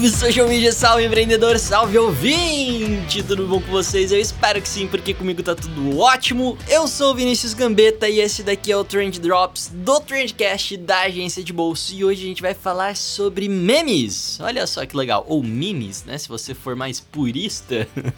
[0.00, 3.22] Salve social media, salve empreendedor, salve ouvinte!
[3.22, 4.10] Tudo bom com vocês?
[4.10, 6.56] Eu espero que sim, porque comigo tá tudo ótimo.
[6.70, 11.00] Eu sou o Vinícius Gambetta e esse daqui é o Trend Drops do Trendcast da
[11.00, 11.94] agência de bolso.
[11.94, 14.40] E hoje a gente vai falar sobre memes.
[14.40, 16.16] Olha só que legal, ou memes, né?
[16.16, 17.86] Se você for mais purista.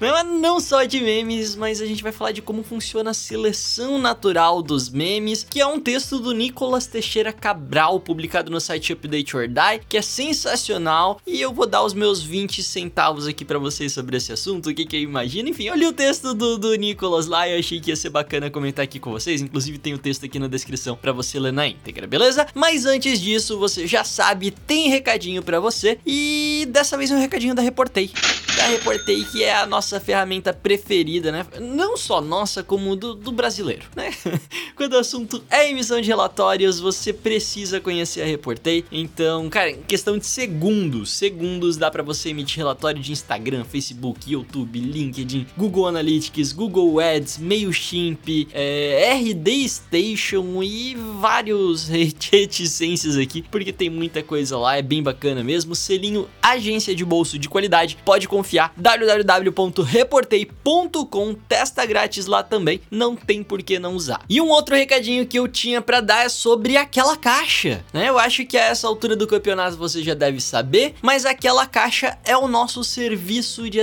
[0.00, 3.98] É não só de memes, mas a gente vai falar de como funciona a seleção
[3.98, 9.36] natural dos memes, que é um texto do Nicolas Teixeira Cabral, publicado no site Update
[9.36, 13.58] or Die, que é sensacional e eu vou dar os meus 20 centavos aqui para
[13.58, 15.48] vocês sobre esse assunto, o que, que eu imagino.
[15.48, 18.50] Enfim, eu li o texto do, do Nicolas lá e achei que ia ser bacana
[18.50, 19.42] comentar aqui com vocês.
[19.42, 22.46] Inclusive, tem o texto aqui na descrição para você ler na íntegra, beleza?
[22.54, 27.54] Mas antes disso, você já sabe, tem recadinho para você e dessa vez um recadinho
[27.54, 28.10] da Reportei.
[28.68, 31.46] Reportei, que é a nossa ferramenta preferida, né?
[31.60, 34.12] Não só nossa, como do, do brasileiro, né?
[34.76, 38.84] Quando o assunto é emissão de relatórios, você precisa conhecer a Reportei.
[38.92, 44.30] Então, cara, em questão de segundos, segundos dá para você emitir relatório de Instagram, Facebook,
[44.30, 51.88] YouTube, LinkedIn, Google Analytics, Google Ads, MailChimp, é, RD Station e vários
[52.30, 55.74] reticências aqui, porque tem muita coisa lá, é bem bacana mesmo.
[55.74, 58.57] Selinho agência de bolso de qualidade, pode confiar.
[58.76, 64.22] www.reportei.com, testa grátis lá também, não tem por que não usar.
[64.28, 68.08] E um outro recadinho que eu tinha para dar é sobre aquela caixa, né?
[68.08, 72.18] Eu acho que a essa altura do campeonato você já deve saber, mas aquela caixa
[72.24, 73.80] é o nosso serviço de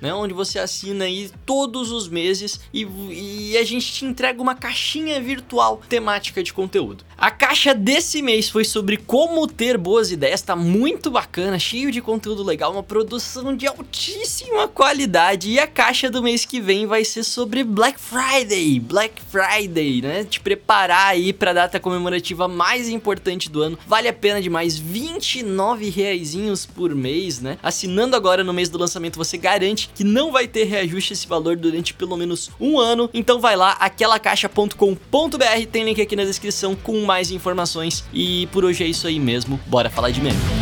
[0.00, 0.12] né?
[0.12, 5.20] Onde você assina aí todos os meses e, e a gente te entrega uma caixinha
[5.20, 7.04] virtual temática de conteúdo.
[7.16, 12.00] A caixa desse mês foi sobre como ter boas ideias, tá muito bacana, cheio de
[12.00, 15.50] conteúdo legal, uma produção de altíssima qualidade.
[15.50, 20.24] E a caixa do mês que vem vai ser sobre Black Friday, Black Friday, né?
[20.24, 23.78] Te preparar aí para a data comemorativa mais importante do ano.
[23.86, 27.58] Vale a pena demais, 29 reaisinhos por mês, né?
[27.62, 31.56] Assinando agora no mês do lançamento, você garante que não vai ter reajuste esse valor
[31.56, 33.08] durante pelo menos um ano.
[33.12, 38.04] Então vai lá, aquelacaixa.com.br, tem link aqui na descrição com mais informações.
[38.12, 40.59] E por hoje é isso aí mesmo, bora falar de meme.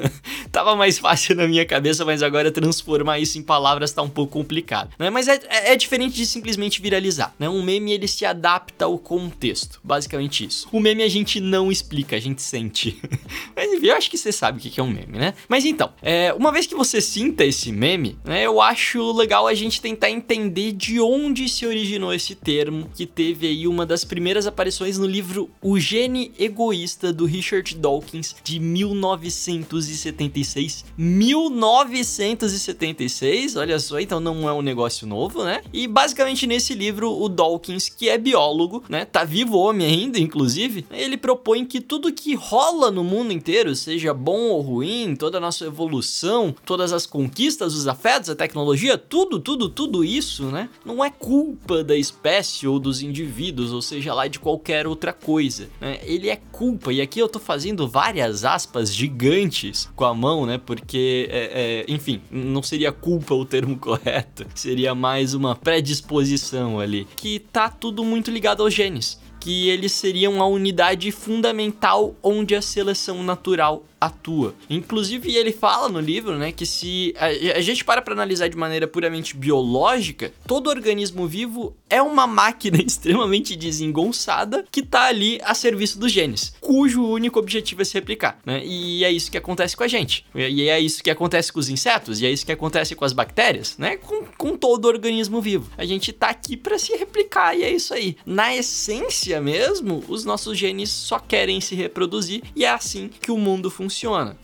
[0.50, 4.32] Tava mais fácil na minha cabeça, mas agora transformar isso em palavras tá um pouco
[4.32, 5.10] complicado, né?
[5.10, 7.48] Mas é, é, é diferente de simplesmente viralizar, né?
[7.48, 10.68] Um meme ele se adapta ao contexto, basicamente isso.
[10.72, 13.00] O meme a gente não explica, a gente sente.
[13.54, 15.34] Mas enfim, eu acho que você sabe o que é um meme, né?
[15.48, 18.44] Mas então, é, uma vez que você sinta esse meme, né?
[18.44, 23.46] Eu acho legal a gente tentar entender de onde se originou esse termo, que teve
[23.46, 30.84] aí uma das primeiras aparições no livro O Gene Egoísta do Richard Dawkins de 1976.
[30.96, 35.62] 1976, olha só, então não é um negócio novo, né?
[35.72, 40.86] E basicamente nesse livro o Dawkins, que é biólogo, né, tá vivo homem ainda, inclusive,
[40.90, 45.40] ele propõe que tudo que rola no mundo inteiro, seja bom ou ruim, toda a
[45.40, 51.04] nossa evolução, todas as conquistas, os afetos, a tecnologia, tudo, tudo, tudo isso, né, não
[51.04, 55.98] é culpa da espécie ou dos indivíduos, ou seja lá de qualquer outra coisa, né?
[56.02, 60.58] Ele é culpa, e aqui eu tô fazendo várias aspas gigantes com a mão, né,
[60.58, 67.06] porque, é, é, enfim, não seria culpa o termo correto, seria mais uma predisposição ali,
[67.16, 72.62] que tá tudo muito ligado aos genes, que eles seriam a unidade fundamental onde a
[72.62, 74.54] seleção natural atua.
[74.68, 78.56] Inclusive, ele fala no livro, né, que se a, a gente para para analisar de
[78.56, 85.54] maneira puramente biológica, todo organismo vivo é uma máquina extremamente desengonçada que tá ali a
[85.54, 88.62] serviço dos genes, cujo único objetivo é se replicar, né?
[88.64, 90.24] E é isso que acontece com a gente.
[90.34, 93.12] E é isso que acontece com os insetos, e é isso que acontece com as
[93.12, 93.96] bactérias, né?
[93.96, 95.70] Com, com todo organismo vivo.
[95.76, 98.16] A gente tá aqui para se replicar e é isso aí.
[98.26, 103.38] Na essência, mesmo, os nossos genes só querem se reproduzir e é assim que o
[103.38, 103.93] mundo funciona.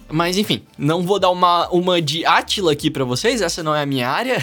[0.09, 3.83] Mas enfim, não vou dar uma, uma de Átila aqui para vocês, essa não é
[3.83, 4.39] a minha área.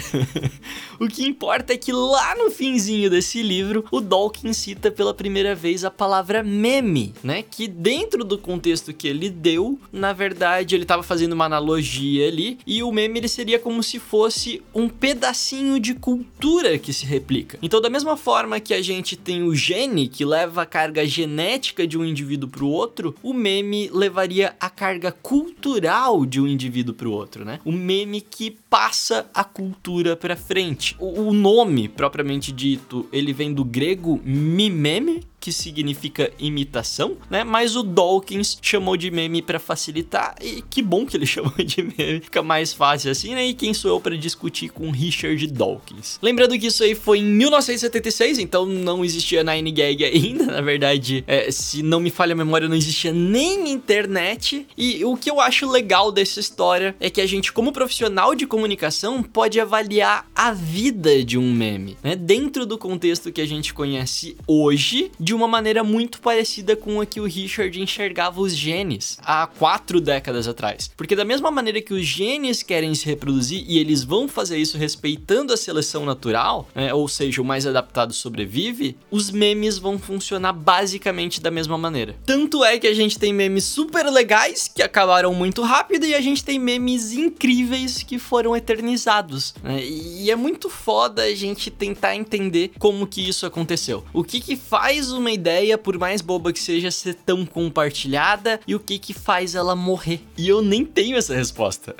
[0.98, 5.54] o que importa é que lá no finzinho desse livro, o Dawkins cita pela primeira
[5.54, 7.42] vez a palavra meme, né?
[7.42, 12.58] Que dentro do contexto que ele deu, na verdade, ele estava fazendo uma analogia ali,
[12.66, 17.58] e o meme ele seria como se fosse um pedacinho de cultura que se replica.
[17.62, 21.86] Então, da mesma forma que a gente tem o gene que leva a carga genética
[21.86, 26.94] de um indivíduo para o outro, o meme levaria a carga cultural de um indivíduo
[26.94, 27.60] para o outro, né?
[27.64, 30.96] O meme que passa a cultura para frente.
[30.98, 37.42] O, o nome propriamente dito, ele vem do grego mimeme, que significa imitação, né?
[37.42, 41.82] Mas o Dawkins chamou de meme para facilitar e que bom que ele chamou de
[41.82, 43.46] meme, fica mais fácil assim, né?
[43.46, 46.18] E quem sou eu para discutir com Richard Dawkins?
[46.20, 51.24] Lembrando que isso aí foi em 1976, então não existia Nine Gag ainda, na verdade,
[51.26, 54.66] é, se não me falha a memória, não existia nem internet.
[54.76, 58.46] E o que eu acho legal dessa história é que a gente, como profissional de
[58.46, 62.14] comunicação, pode avaliar a vida de um meme, né?
[62.14, 67.06] Dentro do contexto que a gente conhece hoje de uma maneira muito parecida com a
[67.06, 70.90] que o Richard enxergava os genes há quatro décadas atrás.
[70.96, 74.76] Porque da mesma maneira que os genes querem se reproduzir e eles vão fazer isso
[74.76, 80.52] respeitando a seleção natural, né, ou seja, o mais adaptado sobrevive, os memes vão funcionar
[80.52, 82.16] basicamente da mesma maneira.
[82.26, 86.20] Tanto é que a gente tem memes super legais que acabaram muito rápido e a
[86.20, 89.54] gente tem memes incríveis que foram eternizados.
[89.62, 89.84] Né?
[89.84, 94.04] E é muito foda a gente tentar entender como que isso aconteceu.
[94.12, 98.58] O que que faz o uma ideia, por mais boba que seja, ser tão compartilhada
[98.66, 100.20] e o que que faz ela morrer?
[100.38, 101.94] E eu nem tenho essa resposta.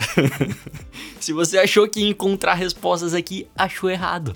[1.21, 4.35] Se você achou que encontrar respostas aqui, achou errado.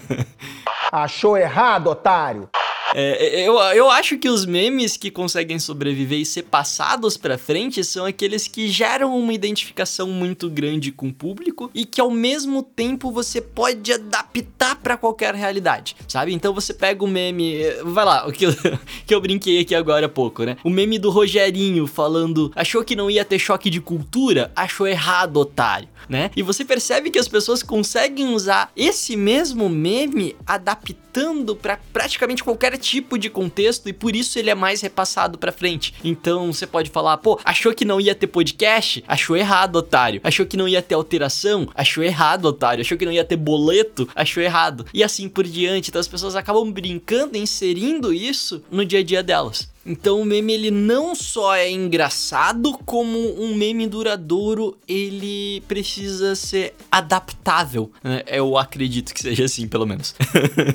[0.92, 2.50] achou errado, otário.
[2.94, 7.82] É, eu, eu acho que os memes que conseguem sobreviver e ser passados para frente
[7.84, 12.62] são aqueles que geram uma identificação muito grande com o público e que ao mesmo
[12.62, 16.32] tempo você pode adaptar para qualquer realidade, sabe?
[16.32, 18.52] Então você pega o meme, vai lá, o que eu,
[19.06, 20.56] que eu brinquei aqui agora há pouco, né?
[20.64, 24.50] O meme do Rogerinho falando, achou que não ia ter choque de cultura?
[24.54, 26.30] Achou errado, otário né?
[26.36, 32.74] E você percebe que as pessoas conseguem usar esse mesmo meme adaptando para praticamente qualquer
[32.82, 35.94] tipo de contexto e por isso ele é mais repassado para frente.
[36.02, 39.02] Então você pode falar, pô, achou que não ia ter podcast?
[39.06, 40.20] Achou errado, otário.
[40.24, 41.68] Achou que não ia ter alteração?
[41.74, 42.82] Achou errado, otário.
[42.82, 44.08] Achou que não ia ter boleto?
[44.14, 44.84] Achou errado.
[44.92, 45.90] E assim por diante.
[45.90, 49.71] Então as pessoas acabam brincando, inserindo isso no dia a dia delas.
[49.84, 56.74] Então o meme ele não só é engraçado, como um meme duradouro, ele precisa ser
[56.90, 57.90] adaptável.
[58.02, 58.22] Né?
[58.26, 60.14] Eu acredito que seja assim, pelo menos.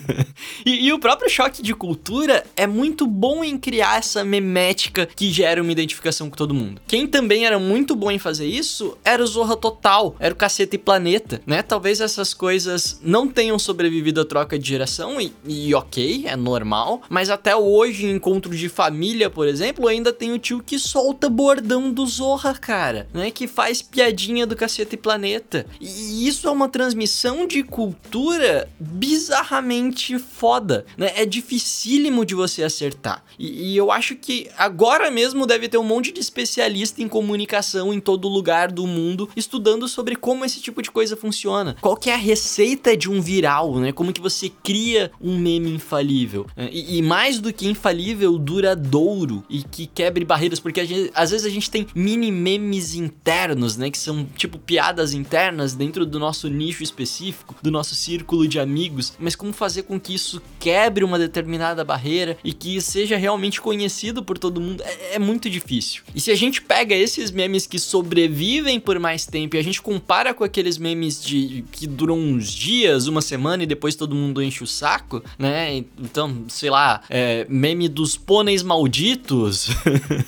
[0.65, 5.31] e, e, o próprio choque de cultura é muito bom em criar essa memética que
[5.31, 6.81] gera uma identificação com todo mundo.
[6.87, 10.75] Quem também era muito bom em fazer isso era o Zorra Total, era o Caceta
[10.75, 11.61] e Planeta, né?
[11.61, 17.01] Talvez essas coisas não tenham sobrevivido à troca de geração, e, e ok, é normal,
[17.09, 21.29] mas até hoje, encontro de família, família, por exemplo, ainda tem o tio que solta
[21.29, 23.29] bordão do Zorra, cara, né?
[23.29, 25.67] Que faz piadinha do cacete planeta.
[25.79, 31.11] E isso é uma transmissão de cultura bizarramente foda, né?
[31.15, 33.23] É dificílimo de você acertar.
[33.37, 37.93] E, e eu acho que agora mesmo deve ter um monte de especialista em comunicação
[37.93, 41.77] em todo lugar do mundo estudando sobre como esse tipo de coisa funciona.
[41.79, 43.91] Qual que é a receita de um viral, né?
[43.91, 46.47] Como que você cria um meme infalível.
[46.57, 51.31] E, e mais do que infalível, duradouro duradouro e que quebre barreiras, porque gente, às
[51.31, 56.17] vezes a gente tem mini memes internos, né, que são tipo piadas internas dentro do
[56.19, 61.03] nosso nicho específico, do nosso círculo de amigos, mas como fazer com que isso quebre
[61.03, 66.03] uma determinada barreira e que seja realmente conhecido por todo mundo é, é muito difícil.
[66.15, 69.81] E se a gente pega esses memes que sobrevivem por mais tempo e a gente
[69.81, 74.41] compara com aqueles memes de que duram uns dias, uma semana e depois todo mundo
[74.41, 75.83] enche o saco, né?
[75.99, 79.69] Então, sei lá, é, meme dos pôneis mal malditos.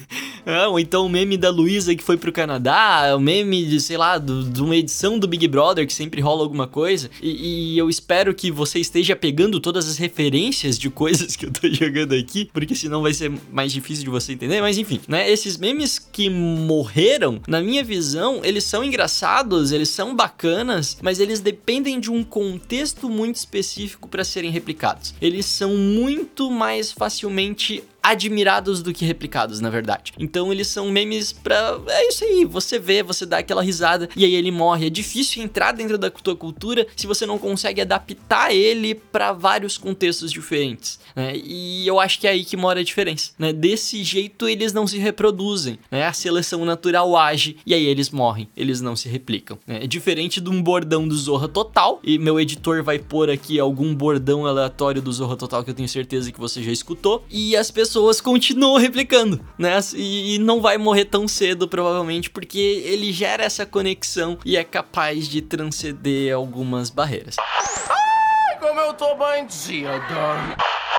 [0.69, 4.17] ou então o meme da Luísa que foi pro Canadá, o meme de, sei lá,
[4.17, 7.09] de uma edição do Big Brother que sempre rola alguma coisa.
[7.21, 11.51] E, e, eu espero que você esteja pegando todas as referências de coisas que eu
[11.51, 14.61] tô jogando aqui, porque senão vai ser mais difícil de você entender.
[14.61, 15.29] Mas enfim, né?
[15.29, 21.39] Esses memes que morreram, na minha visão, eles são engraçados, eles são bacanas, mas eles
[21.39, 25.13] dependem de um contexto muito específico para serem replicados.
[25.21, 30.13] Eles são muito mais facilmente admirados do que replicados, na verdade.
[30.17, 31.79] Então eles são memes pra.
[31.87, 34.87] É isso aí, você vê, você dá aquela risada e aí ele morre.
[34.87, 39.77] É difícil entrar dentro da tua cultura se você não consegue adaptar ele para vários
[39.77, 40.99] contextos diferentes.
[41.15, 41.33] Né?
[41.35, 43.31] E eu acho que é aí que mora a diferença.
[43.37, 43.53] Né?
[43.53, 45.77] Desse jeito eles não se reproduzem.
[45.91, 46.05] Né?
[46.05, 49.57] A seleção natural age e aí eles morrem, eles não se replicam.
[49.67, 49.83] Né?
[49.83, 53.93] É diferente de um bordão do Zorra Total, e meu editor vai pôr aqui algum
[53.93, 57.71] bordão aleatório do Zorra Total que eu tenho certeza que você já escutou, e as
[57.71, 57.88] pessoas
[58.21, 59.79] continuam replicando, né?
[59.95, 64.63] E, e não vai morrer tão cedo, provavelmente, porque ele gera essa conexão e é
[64.63, 67.35] capaz de transcender algumas barreiras.
[67.39, 69.89] Ai, como eu tô bandido.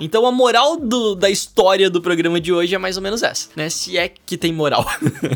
[0.00, 3.48] Então a moral do, da história do programa de hoje é mais ou menos essa,
[3.54, 3.68] né?
[3.68, 4.86] Se é que tem moral.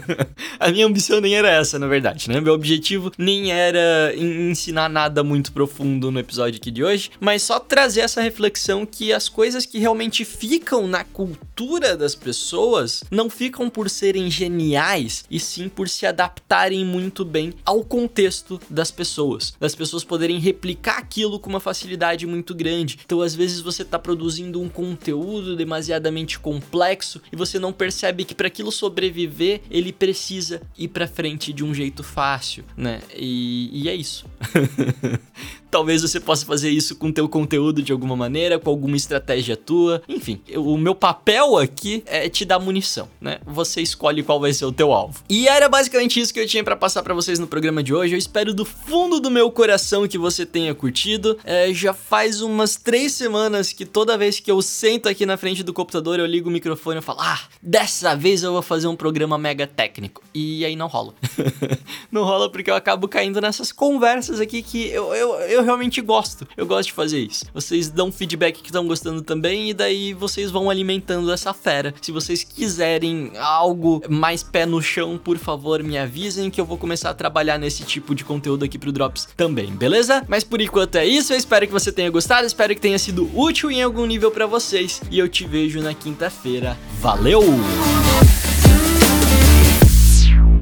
[0.59, 2.41] a minha ambição nem era essa, na verdade, né?
[2.41, 7.61] Meu objetivo nem era ensinar nada muito profundo no episódio aqui de hoje, mas só
[7.61, 13.69] trazer essa reflexão que as coisas que realmente ficam na cultura das pessoas não ficam
[13.69, 19.55] por serem geniais, e sim por se adaptarem muito bem ao contexto das pessoas.
[19.61, 22.99] Das pessoas poderem replicar aquilo com uma facilidade muito grande.
[23.05, 28.35] Então, às vezes, você tá produzindo um conteúdo demasiadamente complexo e você não percebe que
[28.35, 33.01] para aquilo sobreviver, ele precisa ir para frente de um jeito fácil, né?
[33.15, 34.27] E, e é isso.
[35.75, 40.01] Talvez você possa fazer isso com teu conteúdo de alguma maneira, com alguma estratégia tua.
[40.09, 43.41] Enfim, o meu papel aqui é te dar munição, né?
[43.45, 45.25] Você escolhe qual vai ser o teu alvo.
[45.29, 48.15] E era basicamente isso que eu tinha para passar para vocês no programa de hoje.
[48.15, 51.37] Eu espero do fundo do meu coração que você tenha curtido.
[51.43, 55.65] É, já faz umas três semanas que toda vez que eu sento aqui na frente
[55.65, 58.95] do computador, eu ligo o microfone e falo: Ah, dessa vez eu vou fazer um
[58.95, 60.23] programa mega técnico.
[60.33, 61.15] E aí não rola.
[62.13, 66.47] não rola porque eu acabo caindo nessas conversas aqui que eu, eu, eu realmente gosto.
[66.57, 67.47] Eu gosto de fazer isso.
[67.53, 71.95] Vocês dão feedback que estão gostando também e daí vocês vão alimentando essa fera.
[72.01, 76.77] Se vocês quiserem algo mais pé no chão, por favor, me avisem que eu vou
[76.77, 80.25] começar a trabalhar nesse tipo de conteúdo aqui pro Drops também, beleza?
[80.29, 81.33] Mas por enquanto é isso.
[81.33, 84.47] Eu espero que você tenha gostado, espero que tenha sido útil em algum nível para
[84.47, 86.77] vocês e eu te vejo na quinta-feira.
[87.01, 87.43] Valeu!